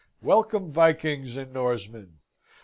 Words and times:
Welcome, 0.23 0.71
Vikings 0.71 1.37
and 1.37 1.53
Norsemen! 1.53 2.21